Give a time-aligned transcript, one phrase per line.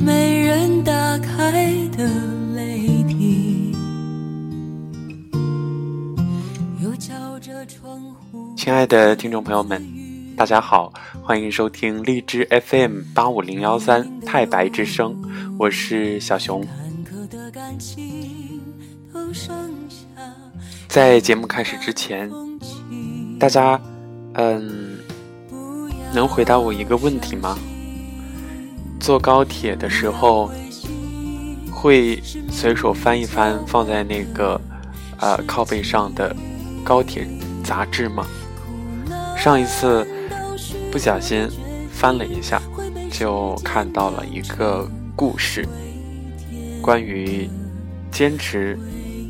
[0.00, 2.08] 没人打开的
[2.54, 3.74] 泪滴，
[6.82, 8.54] 又敲着窗户。
[8.56, 9.84] 亲爱的听众朋友们，
[10.36, 15.16] 大家好，欢迎收听荔枝 FM 八五零幺三太白之声，
[15.58, 16.66] 我是小熊。
[20.88, 22.30] 在节目开始之前，
[23.38, 23.80] 大家
[24.34, 24.98] 嗯
[26.14, 27.58] 能回答我一个问题吗？
[28.98, 30.50] 坐高铁的时候
[31.70, 34.60] 会随手翻一翻放在那个
[35.18, 36.34] 呃靠背上的
[36.82, 37.26] 高铁
[37.62, 38.26] 杂志吗？
[39.36, 40.06] 上一次
[40.90, 41.48] 不小心
[41.90, 42.60] 翻了一下，
[43.10, 45.66] 就看到了一个故事，
[46.82, 47.48] 关于
[48.10, 48.78] 坚持，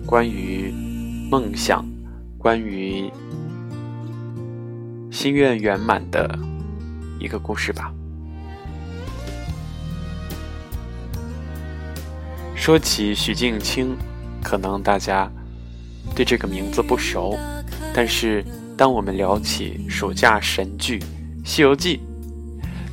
[0.06, 0.72] 关于
[1.30, 1.84] 梦想，
[2.38, 3.10] 关于
[5.10, 6.38] 心愿圆满的
[7.18, 7.92] 一个故事吧。
[12.66, 13.96] 说起许镜清，
[14.42, 15.30] 可能大家
[16.16, 17.38] 对这个名字不熟，
[17.94, 18.44] 但是
[18.76, 20.98] 当我们聊起暑假神剧
[21.44, 22.00] 《西游记》，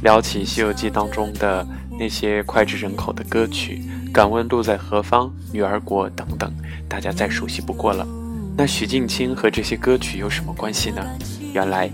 [0.04, 6.54] 聊起《西游记》当中的那些脍炙人口的歌曲，《敢问路在何方》《女儿国》等等，
[6.88, 8.08] 大家再熟悉不过了。
[8.56, 11.04] 那许镜清和这些歌曲有什么关系呢？
[11.52, 11.90] 原来，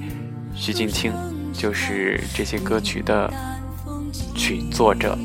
[0.54, 1.14] 许镜清
[1.54, 3.34] 就是这些歌曲的
[4.36, 5.18] 曲作者。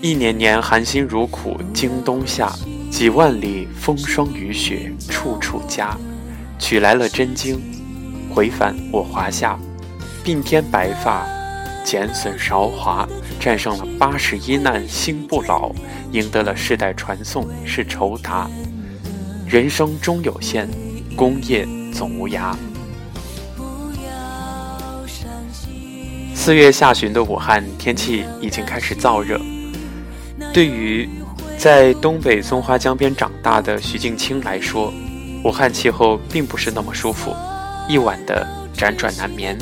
[0.00, 2.52] 一年年寒心如苦经冬夏，
[2.88, 5.96] 几万里风霜雨雪处处家。
[6.56, 7.60] 取来了真经，
[8.32, 9.58] 回返我华夏，
[10.24, 11.26] 鬓添白发，
[11.84, 13.08] 减损韶华，
[13.40, 15.72] 战胜了八十一难心不老，
[16.12, 18.48] 赢得了世代传颂是酬答。
[19.48, 20.68] 人生终有限，
[21.16, 22.54] 功业总无涯。
[26.36, 29.40] 四月下旬的武汉，天气已经开始燥热。
[30.52, 31.08] 对于
[31.56, 34.92] 在东北松花江边长大的徐静清来说，
[35.44, 37.34] 武汉气候并不是那么舒服，
[37.88, 39.56] 一晚的辗转难眠。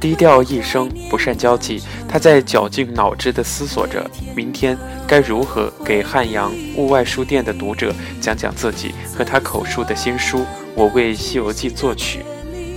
[0.00, 4.76] 低调一生，不善交际，他在绞尽脑汁地思索着明天
[5.06, 10.38] 该如何给汉阳物外书店的读者讲讲自己和他口述的新书
[10.74, 12.20] 《我为西游记作曲》。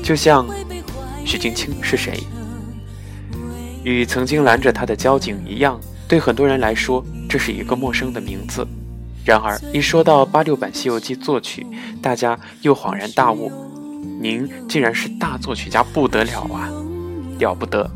[0.01, 0.47] 就像
[1.25, 2.23] 徐静清是谁？
[3.83, 5.79] 与曾经拦着他的交警一样。
[6.07, 8.65] 对很多人来说，这是一个陌生的名字。
[9.25, 11.67] 然而，一说到八六版《西游记》作曲，
[12.01, 13.51] 大家又恍然大悟：
[14.21, 16.71] 您竟然是大作曲家，不得了啊，
[17.39, 17.89] 了不得！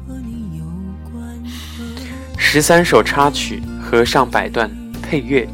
[2.38, 4.70] 十三首插曲和上百段
[5.02, 5.48] 配乐，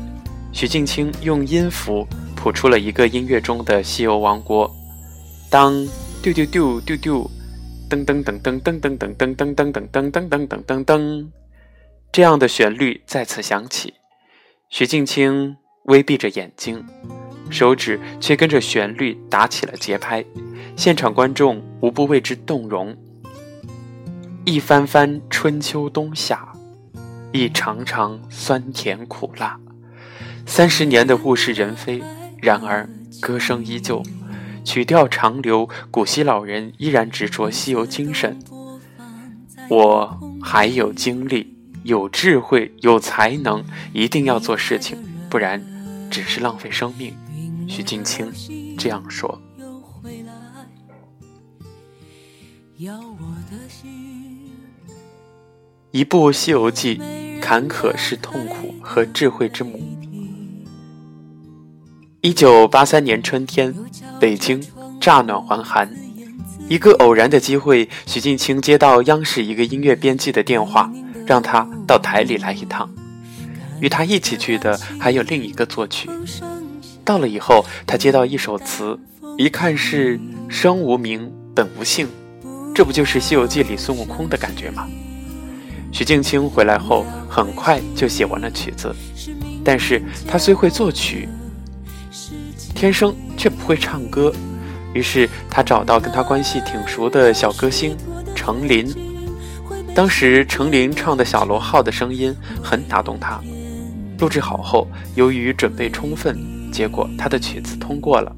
[0.51, 4.73] 许镜清用音符谱出了一个音乐中的西游王国。
[5.47, 5.87] 当
[6.23, 7.31] 丢丢丢丢丢，
[7.87, 11.25] 噔噔噔噔噔噔噔噔噔噔噔噔噔噔噔噔。
[12.11, 13.93] 这样的旋律再次响起，
[14.69, 16.83] 徐静清微闭着眼睛，
[17.49, 20.25] 手指却跟着旋律打起了节拍。
[20.75, 22.95] 现场观众无不为之动容。
[24.45, 26.51] 一番番春秋冬夏，
[27.33, 29.59] 一尝尝酸甜苦辣，
[30.45, 32.01] 三十年的物是人非，
[32.41, 34.01] 然而歌声依旧，
[34.63, 38.39] 曲调长流，古稀老人依然执着西游精神。
[39.69, 41.56] 我还有精力。
[41.87, 44.97] 有智慧、有才能，一定要做事情，
[45.29, 45.65] 不然
[46.11, 47.15] 只是浪费生命。
[47.65, 48.29] 徐静清
[48.77, 49.41] 这样说。
[55.91, 56.97] 一部《西游记》，
[57.41, 59.81] 坎坷是痛苦和智慧之母。
[62.19, 63.73] 一九八三年春天，
[64.19, 64.61] 北京
[64.99, 65.89] 乍暖还寒，
[66.67, 70.91] 一个偶然的机会，徐静清接到央视一个音乐编辑的电话。
[71.27, 72.89] 让他到台里来一趟，
[73.81, 76.09] 与他一起去的还有另一个作曲。
[77.03, 78.97] 到了以后，他接到一首词，
[79.37, 82.07] 一看是“生无名，本无姓”，
[82.73, 84.87] 这不就是《西游记》里孙悟空的感觉吗？
[85.91, 88.95] 徐静清回来后，很快就写完了曲子，
[89.65, 91.27] 但是他虽会作曲，
[92.73, 94.33] 天生却不会唱歌。
[94.93, 97.95] 于是他找到跟他关系挺熟的小歌星
[98.33, 99.06] 程琳。
[99.97, 103.41] 当时程琳唱的小螺号的声音很打动他，
[104.19, 106.37] 录制好后，由于准备充分，
[106.71, 108.31] 结果他的曲子通过了。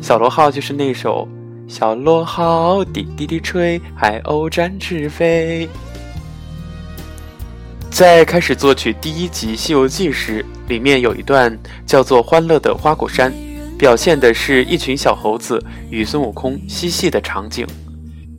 [0.00, 1.28] 小螺号就是那首
[1.72, 5.68] 《小螺号滴滴滴吹，海鸥展翅飞。
[7.88, 11.56] 在开始作曲第一集《西游记》时，里面有一段
[11.86, 13.32] 叫做《欢乐的花果山》，
[13.78, 17.64] 表现的是一群小猴子与孙悟空嬉戏的场景。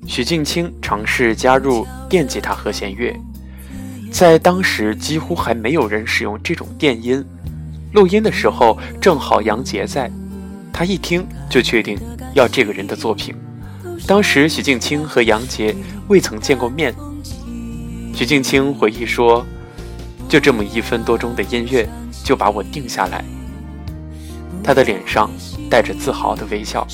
[0.06, 3.16] 许镜清尝试加入电吉他和弦乐，
[4.12, 7.24] 在当时几乎还没有人使用这种电音。
[7.94, 10.12] 录音的时候正好杨杰在，
[10.72, 11.98] 他一听就确定
[12.34, 13.34] 要这个人的作品。
[14.06, 15.76] 当时许镜清和杨杰
[16.08, 16.94] 未曾见过面。
[18.14, 19.46] 许镜清回忆说
[20.28, 21.88] ：“就这么一分多钟的音乐，
[22.24, 23.24] 就把我定下来。”
[24.64, 25.32] 他的脸上
[25.70, 26.86] 带着自豪的微笑。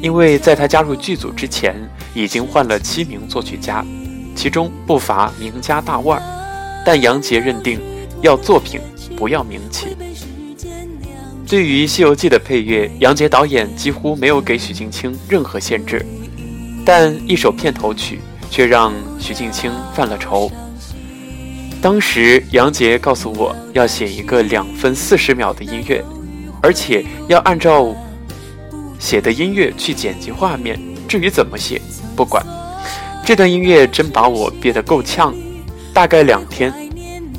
[0.00, 1.74] 因为在他加入剧组之前，
[2.18, 3.84] 已经换了七名作曲家，
[4.34, 7.80] 其中不乏名家大腕儿，但杨杰认定
[8.22, 8.80] 要作品，
[9.16, 9.96] 不要名气。
[11.46, 16.04] 对于《西游记》的配乐，杨杰导演几乎没有给许镜清任何限制，
[16.84, 18.18] 但一首片头曲
[18.50, 20.50] 却让许镜清犯了愁。
[21.80, 26.04] 当时杨杰告诉我要写一个两分四十秒的音乐，
[26.60, 27.94] 而且要按照。
[29.00, 30.76] 写的音乐去剪辑画面，
[31.08, 31.80] 至于怎么写，
[32.14, 32.44] 不管。
[33.24, 35.34] 这段音乐真把我憋得够呛，
[35.94, 36.72] 大概两天，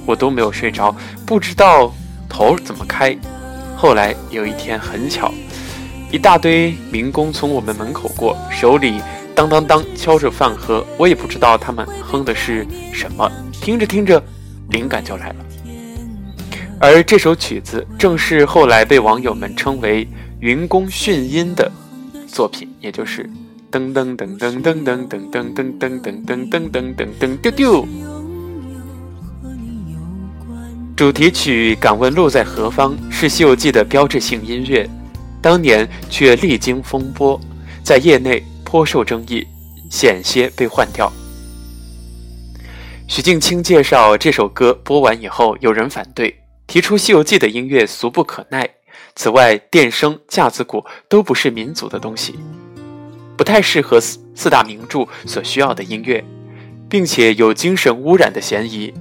[0.06, 0.96] 我都没有睡着，
[1.26, 1.94] 不知道
[2.28, 3.16] 头怎么开。
[3.78, 5.32] 后来有一天很巧，
[6.12, 9.00] 一大堆民工从我们门口过，手里
[9.36, 13.32] 当当当敲着饭盒，我也不知道他们哼的是什么。
[13.62, 14.22] 听着听着，
[14.72, 15.36] 灵感就来了。
[16.80, 20.08] 而这首曲子正是后来被网友们称为。
[20.42, 21.70] 云宫迅音的
[22.26, 23.30] 作品，也就是
[23.72, 27.88] 噔噔噔噔噔噔噔噔噔噔噔噔噔噔噔丢丢。
[30.98, 34.90] 主题曲《敢问路在何方》是《西游记》的标志性音乐，
[35.40, 37.40] 当年却历经风波，
[37.84, 39.46] 在业内颇受争议，
[39.92, 41.12] 险些被换掉。
[43.08, 48.68] 许镜清介绍这首歌播完以后，有人反对，提出《西游记》的音乐俗不可耐。
[49.16, 52.36] 此外，电声、架子鼓都不是民族的东西，
[53.40, 56.22] 不太适合四四大名著所需要的音乐，
[56.90, 58.94] 并且有精神污染的嫌疑。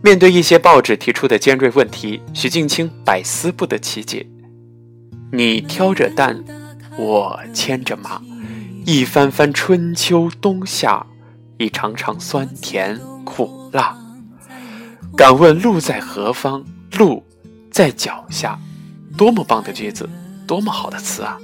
[0.00, 4.24] 面对一些报纸提出的尖锐问题，徐静清百思不得其解。
[5.32, 6.44] 你挑着担，
[6.96, 8.22] 我牵着马，
[8.86, 11.04] 一番番春秋冬夏，
[11.58, 13.98] 一场场酸甜苦辣。
[15.16, 16.64] 敢问路在何方？
[16.96, 17.24] 路
[17.72, 18.56] 在脚下。
[19.16, 20.08] 多么棒的句子，
[20.46, 21.36] 多么好的词啊！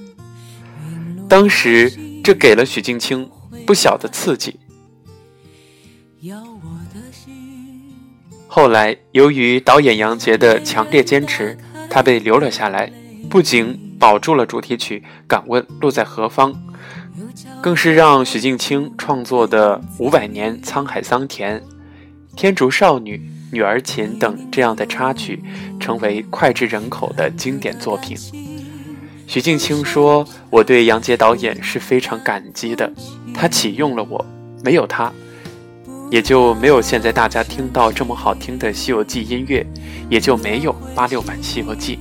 [1.28, 1.92] 当时
[2.24, 3.28] 这给了许镜清
[3.66, 4.58] 不小的刺激。
[8.46, 11.56] 后来由于导演杨洁的强烈坚持，
[11.90, 12.90] 他被留了下来，
[13.28, 16.52] 不仅保住了主题曲《敢问路在何方》，
[17.60, 21.60] 更是让许镜清创作的《五百年沧海桑田》
[22.36, 23.16] 《天竺少女》。
[23.50, 25.42] 女儿情等这样的插曲，
[25.80, 28.14] 成为脍炙人口的经典作品。
[29.28, 32.90] 许镜清说：“我对杨洁导演是非常感激的，
[33.34, 34.24] 他启用了我，
[34.64, 35.12] 没有他，
[36.10, 39.66] 也就没有现在大家听到这么好听的《西游记》音乐，
[40.08, 41.96] 也就没有八六版《西游记》。”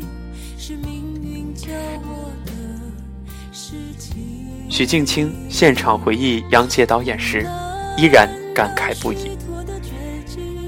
[4.70, 7.46] 许镜清现场回忆杨洁导演时，
[7.98, 9.38] 依然感慨不已。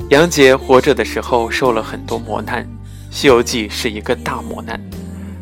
[0.09, 2.65] 杨洁活着的时候受了很多磨难，
[3.09, 4.77] 《西游记》是一个大磨难，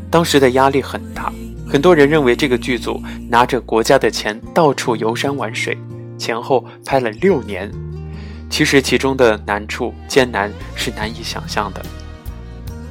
[0.10, 1.32] 当时的压力很大，
[1.68, 5.78] 很多人认为这个剧组拿着国家的钱到处游山玩水，
[6.18, 7.72] 前后拍了六年，
[8.50, 11.86] 其实其中的难处艰难是难以想象的。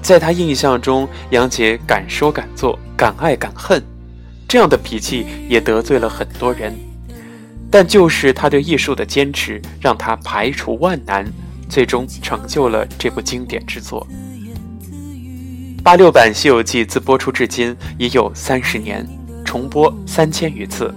[0.02, 3.82] 在他印象中，杨洁敢说敢做，敢爱敢恨，
[4.46, 6.72] 这样的脾气也得罪了很多人，
[7.70, 11.26] 但就是他对艺术的坚持，让他排除万难。
[11.68, 14.06] 最终成就了这部经典之作。
[15.86, 19.06] 八六版《西游记》自播出至今已有三十年，
[19.44, 20.92] 重播三千余次，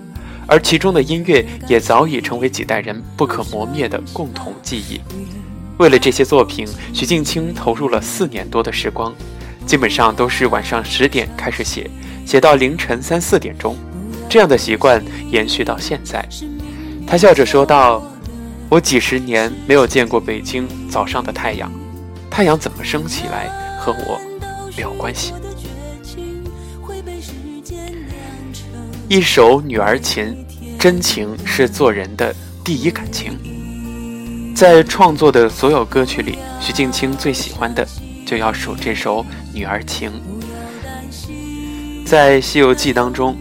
[0.48, 5.00] 而其中的音乐也早已成为几代人不可磨灭的共同记忆。
[5.77, 9.13] 为了这些作品，许静清投入了四年多的时光，
[9.63, 11.88] 基本上都是晚上十点开始写，
[12.25, 13.77] 写到凌晨三四点钟，
[14.27, 16.27] 这样的习惯延续到现在。
[17.05, 18.03] 他笑着说道。
[18.69, 21.72] 我几十年没有见过北京早上的太阳，
[22.27, 24.19] 太阳怎么升起来和我
[24.80, 25.34] 没有关系。
[29.10, 30.24] 一首《女儿情》，
[30.80, 32.34] 真情是做人的
[32.64, 33.38] 第一感情。
[34.56, 37.86] 在创作的所有歌曲里，徐静清最喜欢的
[38.26, 39.22] 就要数这首
[39.54, 40.10] 《女儿情》。
[42.06, 43.36] 在《西游记》当中，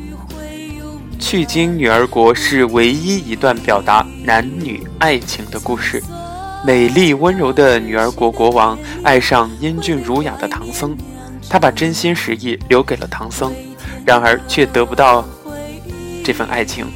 [1.21, 6.03] 去经女儿国是唯一一段表达男女爱情的故事。
[6.67, 10.97] 美丽温柔的女儿国国王爱上英俊儒雅的唐僧，
[11.49, 13.53] 他把真心实意留给了唐僧，
[14.05, 15.27] 然而却得不到
[16.23, 16.87] 这份爱情。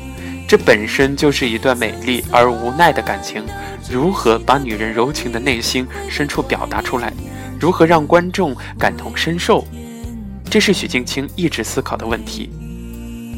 [0.47, 3.43] 这本身就是一段美丽而无奈的感情。
[3.91, 7.13] 如何把女人柔情的内心深处表达出来？
[7.59, 9.65] 如何让观众感同身受？
[10.51, 12.51] 这是许镜清一直思考的问题。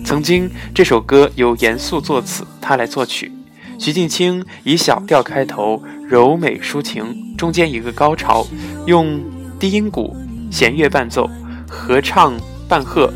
[0.05, 3.31] 曾经，这首歌由严肃作词，他来作曲。
[3.79, 8.47] 许镜清以小调开头，柔美抒情，中间一个高潮，
[8.87, 9.21] 用
[9.59, 10.17] 低音鼓、
[10.55, 11.29] 弦乐伴奏，
[11.69, 13.13] 合唱伴和，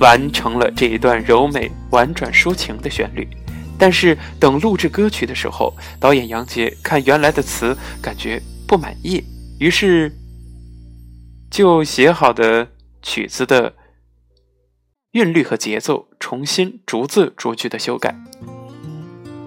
[0.00, 3.28] 完成了这一段柔美婉转抒情的旋律。
[3.78, 9.22] 但是，等录制歌曲的时候，导演杨杰看原来的词，感觉不满意，
[9.60, 10.10] 于是
[11.50, 12.66] 就写好的
[13.02, 13.74] 曲子的。
[15.12, 18.16] 韵律和节奏重新逐字逐句的修改，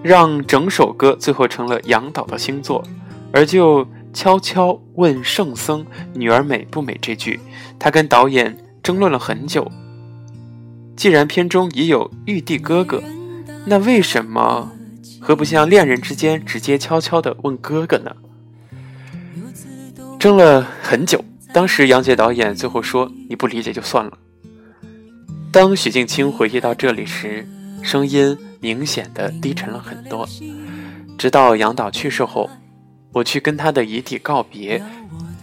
[0.00, 2.86] 让整首歌最后成了杨导的新作。
[3.32, 3.84] 而就
[4.16, 5.84] 悄悄问圣僧
[6.16, 7.38] ：“女儿美不美？”这句，
[7.78, 9.70] 他跟导演争论了很久。
[10.96, 13.02] 既然片中已有玉帝哥哥，
[13.66, 14.72] 那为什么
[15.20, 18.16] 何不像恋人之间直接悄悄的问哥哥呢？
[20.18, 24.16] 争了很久，当时杨洁导演最后说：“你不理解就算了。”
[25.52, 27.46] 当许镜清回忆到这里时，
[27.82, 30.26] 声音明显的低沉了很多。
[31.18, 32.48] 直到杨导去世后，
[33.16, 34.82] 我去跟他的遗体告别，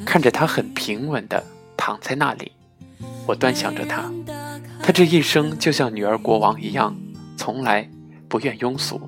[0.06, 1.44] 看着他很平稳的
[1.76, 2.52] 躺在那里，
[3.26, 4.12] 我端详着他。
[4.84, 6.96] 他这一生就像女儿国王一样，
[7.36, 7.90] 从来
[8.30, 9.02] 不愿庸俗。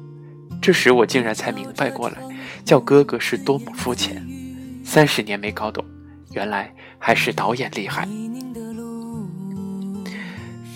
[0.59, 2.17] 这时我竟然才明白过来，
[2.63, 4.27] 叫哥哥是多么肤浅。
[4.83, 5.85] 三十年没搞懂，
[6.31, 8.09] 原来还是导演厉害。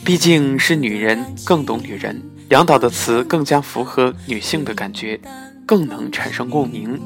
[0.05, 2.21] 毕竟是女人，更懂女人。
[2.49, 5.19] 杨导的词更加符合女性的感觉，
[5.65, 7.01] 更能产生共鸣。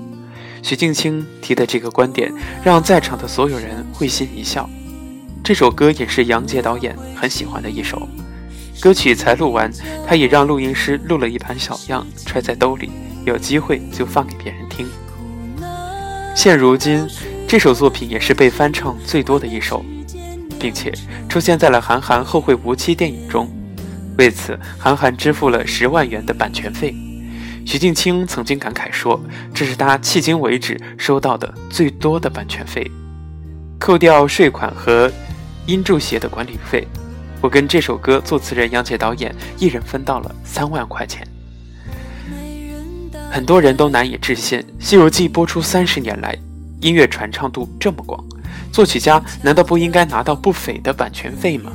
[0.64, 4.68] 许镜清提的这个观点，让在场的所有人会心一笑。
[5.44, 8.08] 这首歌也是杨洁导演很喜欢的一首。
[8.80, 9.72] 歌曲才录完，
[10.08, 12.90] 他也让录音师录了一盘小样，揣在兜里，
[13.26, 14.88] 有机会就放给别人听。
[16.34, 17.06] 现如今，
[17.48, 19.86] 这首作品也是被翻唱最多的一首。
[20.64, 20.94] 并且
[21.28, 23.50] 出现在了韩寒后会无期电影中，
[24.18, 26.96] 为此韩寒支付了十万元的版权费。
[27.66, 29.20] 徐静清曾经感慨说
[29.54, 32.90] ：“这是他迄今为止收到的最多的版权费，
[33.80, 35.12] 扣掉税款和
[35.66, 36.86] 音著协的管理费，
[37.42, 41.26] 我跟这首歌作词人杨洁导演一人分到了三万块钱。”
[43.32, 46.38] 很多人都难以置信，《西游记》播出三十年来，
[46.82, 48.24] 音乐传唱度这么广。
[48.72, 51.72] 作曲家难道不应该拿到不菲的版权费吗？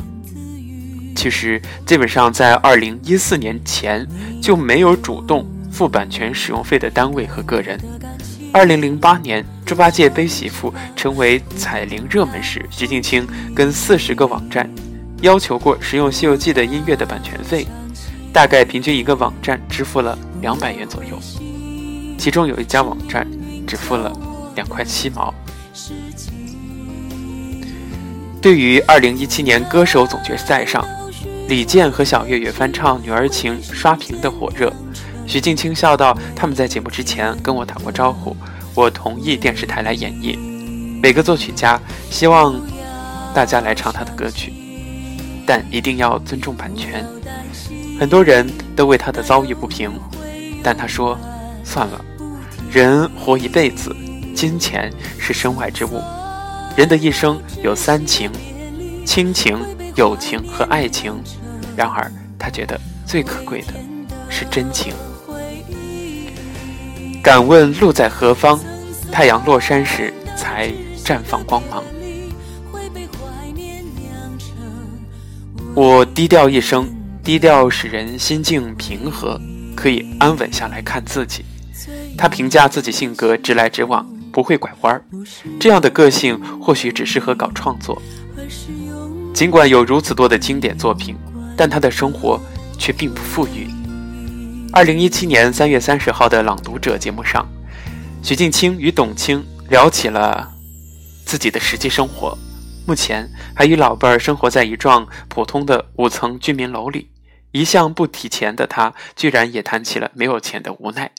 [1.16, 4.07] 其实，基本上在二零一四年前
[4.40, 5.45] 就没有主动
[5.79, 7.79] 付版权使用费的单位和个人。
[8.53, 14.69] 二零零八年，猪八戒背媳妇成为彩铃热门时，徐静清跟四十个网站
[15.23, 17.65] 要求过使用《西游记》的音乐的版权费，
[18.33, 21.17] 大概平均一个网站支付了两百元左右，
[22.19, 23.25] 其中有一家网站
[23.65, 24.13] 只付了
[24.57, 25.33] 两块七毛。
[28.43, 30.85] 对于二零一七年歌手总决赛上，
[31.47, 34.73] 李健和小岳岳翻唱《女儿情》刷屏的火热，
[35.29, 38.35] 徐静清笑道：“他们在节目之前跟我打过招呼，
[38.75, 40.39] 我同意电视台来演绎。
[41.03, 41.79] 每个作曲家
[42.11, 42.59] 希望
[43.35, 44.55] 大家来唱他的歌曲，
[45.47, 47.05] 但一定要尊重版权。
[48.01, 49.93] 很多人都为他的遭遇不平，
[50.63, 51.19] 但他说：
[51.63, 52.03] 算了，
[52.73, 53.95] 人活一辈子，
[54.35, 56.01] 金钱是身外之物。”
[56.75, 58.31] 人的一生有三情：
[59.05, 59.59] 亲情、
[59.95, 61.13] 友情和爱情。
[61.77, 63.75] 然而，他觉得最可贵的
[64.31, 64.95] 是真情。
[67.23, 68.59] 敢问路在何方？
[69.11, 70.73] 太阳落山时才
[71.05, 71.83] 绽放光芒。
[75.75, 76.89] 我低调一生，
[77.23, 79.41] 低调使人心境平和，
[79.75, 81.45] 可以安稳下来看自己。
[82.17, 84.07] 他评价自己性格直来直往。
[84.31, 85.03] 不会拐弯儿，
[85.59, 88.01] 这样的个性或许只适合搞创作。
[89.35, 91.17] 尽管有如此多的经典作品，
[91.57, 92.39] 但他的生活
[92.79, 93.67] 却并不富裕。
[94.71, 97.49] 二零一七年三月三十号的《朗读者》节目上，
[98.23, 100.53] 许镜清与董卿聊起了
[101.25, 102.37] 自己的实际生活。
[102.87, 107.09] 目前还与老伴儿生活在一幢普通的五层居民楼里，
[107.51, 111.11] 一向不提钱的他，居然也谈起了没有钱的无奈。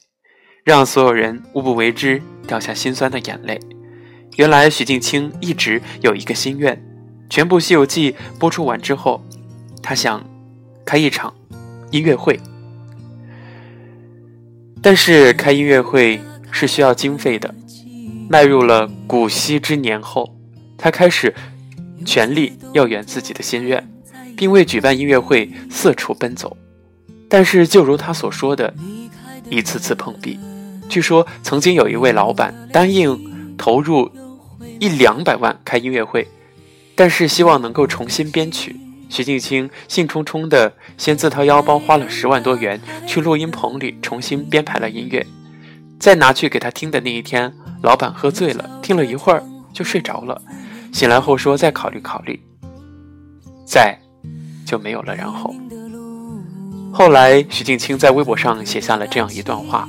[0.63, 3.59] 让所有人无不为之掉下心酸的眼泪。
[4.37, 6.79] 原来许镜清一直有一个心愿：
[7.29, 9.25] 全部《西游记》播出完之后，
[9.81, 10.23] 他想
[10.85, 11.33] 开一场
[11.89, 12.39] 音乐会。
[14.81, 16.21] 但是开音乐会
[16.51, 17.53] 是需要经费的。
[18.29, 20.35] 迈入了古稀之年后，
[20.77, 21.33] 他开始
[22.05, 23.89] 全力要圆自己的心愿，
[24.37, 26.55] 并为举办音乐会四处奔走。
[27.27, 28.73] 但是，就如他所说的，
[29.49, 30.39] 一次次碰壁。
[30.87, 34.09] 据说曾经有一位老板答应投入
[34.79, 36.27] 一两百万开音乐会，
[36.95, 38.75] 但是希望能够重新编曲。
[39.09, 45.25] 徐静清兴冲冲的先自掏腰包花了十万多元去录音棚里重新编排了音乐，
[45.99, 47.51] 再拿去给他听的那一天，
[47.81, 50.41] 老板喝醉了，听了一会儿就睡着了。
[50.93, 52.39] 醒来后说再考虑考虑，
[53.65, 53.99] 再
[54.65, 55.53] 就没有了然后。
[56.91, 59.87] 后来，徐静清在微博上写下了这样一段话：“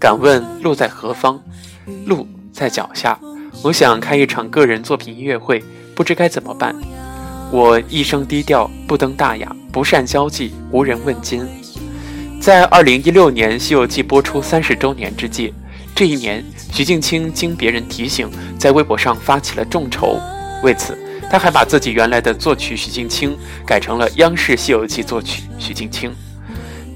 [0.00, 1.38] 敢问路在何方？
[2.06, 3.18] 路在脚下。
[3.62, 5.62] 我想开一场个人作品音乐会，
[5.94, 6.74] 不知该怎么办。
[7.52, 11.46] 我一生低调，不登大雅，不善交际，无人问津。”
[12.40, 15.52] 在二零一六年《西游记》播出三十周年之际，
[15.94, 16.42] 这一年，
[16.72, 18.26] 徐静清经别人提醒，
[18.58, 20.18] 在微博上发起了众筹。
[20.62, 20.96] 为此，
[21.30, 26.10] 他还把自己原来的作曲徐静清改成了央视《西游记》作曲徐静清。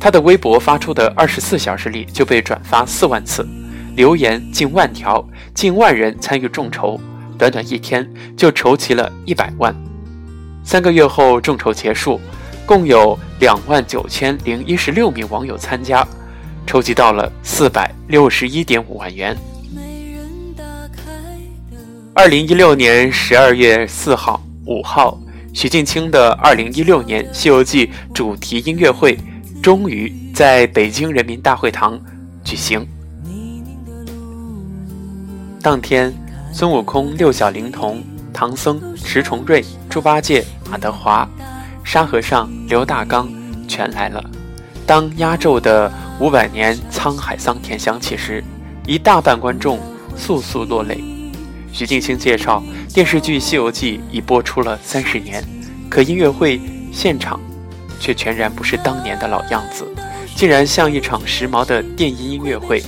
[0.00, 3.46] 他的微博发出的二十四小时里就被转发四万次，
[3.94, 5.22] 留言近万条，
[5.52, 6.98] 近万人参与众筹。
[7.36, 9.76] 短短一天就筹齐了一百万。
[10.66, 12.20] 三个月后，众筹结束，
[12.66, 16.04] 共有两万九千零一十六名网友参加，
[16.66, 19.36] 筹集到了四百六十一点五万元。
[22.12, 25.16] 二零一六年十二月四号、五号，
[25.54, 29.16] 徐静清的二零一六年《西游记》主题音乐会
[29.62, 31.96] 终于在北京人民大会堂
[32.42, 32.84] 举行。
[35.62, 36.12] 当天，
[36.52, 38.02] 孙悟空、六小龄童、
[38.36, 41.26] 唐僧、石重瑞、猪八戒、马德华、
[41.82, 43.26] 沙和尚、刘大刚
[43.66, 44.22] 全来了。
[44.86, 48.44] 当压轴的五百年沧海桑田响起时，
[48.86, 49.80] 一大半观众
[50.18, 51.02] 簌簌落泪。
[51.72, 55.42] 徐静清介绍，电视剧《西游记》已播出了三十年，
[55.88, 56.60] 可音乐会
[56.92, 57.40] 现场
[57.98, 59.86] 却全然不是当年的老样子，
[60.34, 62.82] 竟然像一场时髦的电音音乐会。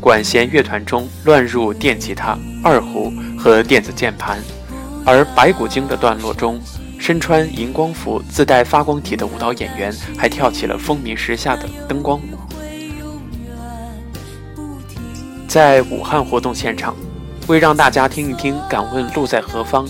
[0.00, 4.38] 管弦乐团中乱入电吉他、二胡和电子键盘，
[5.04, 6.58] 而白骨精的段落中，
[6.98, 12.38] 身穿荧光服、自带发光体的舞蹈演员还跳起了风靡时下的灯光舞。
[15.46, 16.96] 在武汉活动现场，
[17.46, 19.86] 为让大家听一听《敢问路在何方》，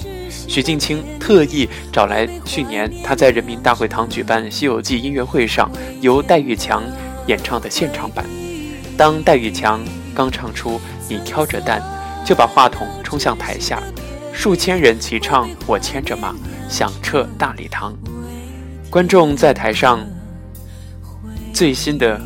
[0.49, 5.71] 许镜清特意找来去年他在人民大会堂举办《西游记》音乐会上
[6.01, 6.83] 由戴玉强
[7.29, 8.25] 演唱的现场版。
[8.97, 9.81] 当戴玉强
[10.21, 10.79] 刚唱出
[11.09, 11.83] “你挑着担”，
[12.27, 13.83] 就把话筒冲向台下，
[14.35, 16.35] 数千人齐唱“我牵着马”，
[16.69, 17.97] 响彻大礼堂。
[18.91, 20.07] 观众在台上
[21.55, 22.21] 最新的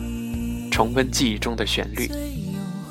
[0.73, 2.11] 重温记忆中的旋律。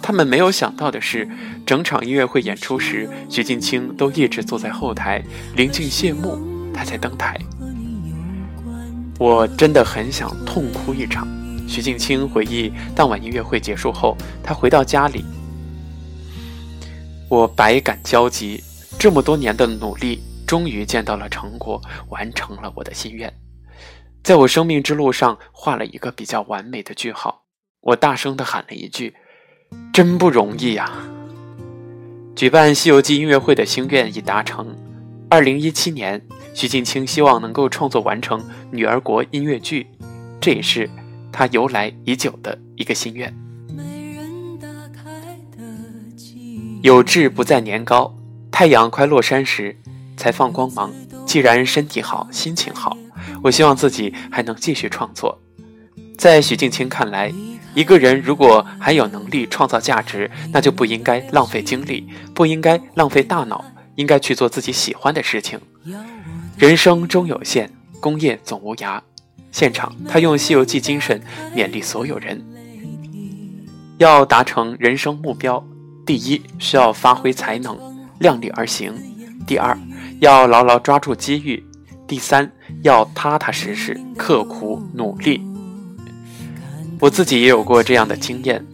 [0.02, 1.28] 他们没有想到的是，
[1.66, 5.22] 整场音乐会演出时，徐静清都一直坐在后台，
[5.58, 6.40] 临近谢幕，
[6.74, 7.38] 他才登台。
[9.20, 11.28] 我真的很想痛哭一场。
[11.68, 15.24] 徐静清回忆，当晚音乐会结束后，他回到家里，
[17.30, 18.64] 我百感交集，
[19.00, 23.34] 这么多年的努力，终于见到了成果，完成了我的心愿，
[24.24, 27.44] 在我生命之路上画了一个比较完美的句号。
[27.82, 29.16] 我大声地喊了一句。
[29.92, 30.92] 真不容易呀！
[32.36, 34.76] 举办《西游记》音乐会的心愿已达成。
[35.30, 36.22] 二零一七年，
[36.54, 38.40] 徐静清希望能够创作完成
[38.72, 39.88] 《女儿国》音乐剧，
[40.40, 40.88] 这也是
[41.34, 43.34] 他由来已久的一个心愿。
[46.82, 48.16] 有志不在年高，
[48.52, 49.76] 太阳快落山时
[50.16, 50.94] 才放光芒。
[51.26, 52.96] 既然身体好，心情好，
[53.44, 55.42] 我希望自己还能继续创作。
[56.18, 57.34] 在许静清看来。
[57.76, 63.66] 一个人如果还有能力创造价值，那就不应该浪费精力，不应该浪费大脑，
[63.96, 65.60] 应该去做自己喜欢的事情。
[66.56, 69.02] 人生终有限，功业总无涯。
[69.54, 71.22] 现场，他用《西游记》精神
[71.56, 72.44] 勉励所有人：
[74.00, 75.64] 要达成人生目标，
[76.08, 77.78] 第一需要发挥才能，
[78.18, 78.92] 量力而行；
[79.46, 79.78] 第二
[80.20, 81.62] 要牢牢抓住机遇；
[82.08, 85.40] 第三要踏踏实实、刻苦努力。
[87.00, 88.66] 我自己也有过这样的经验，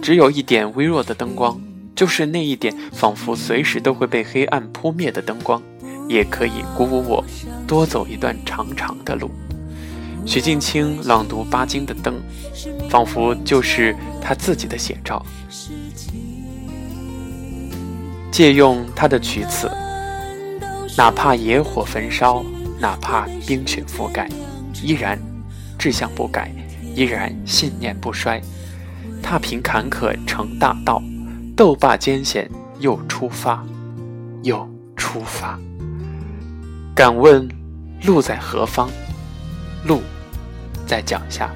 [0.00, 1.60] 只有一点微弱的灯光，
[1.96, 5.60] 就是那一点仿佛随时都会被黑暗扑灭的灯光，
[6.08, 7.24] 也可以鼓舞我
[7.66, 9.28] 多走一段长长的路。
[10.26, 12.14] 徐静清朗读巴金的《灯》，
[12.88, 15.24] 仿佛就是他自己的写照。
[18.30, 19.70] 借用他的曲词，
[20.96, 22.44] 哪怕野火焚烧，
[22.78, 24.28] 哪怕冰雪覆盖，
[24.82, 25.18] 依然
[25.76, 26.50] 志向不改，
[26.94, 28.40] 依然信念不衰。
[29.22, 31.02] 踏平坎坷成大道，
[31.56, 33.64] 斗罢艰险又出发，
[34.42, 35.58] 又出发。
[36.94, 37.48] 敢问
[38.04, 38.88] 路在何方？
[39.84, 40.02] 路
[40.86, 41.50] 在脚下。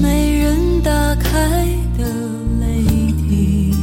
[0.00, 1.64] 没人打开
[1.96, 2.04] 的
[2.60, 2.82] 泪
[3.28, 3.74] 滴，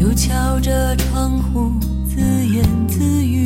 [0.00, 1.72] 又敲着窗户
[2.06, 3.39] 自言自语。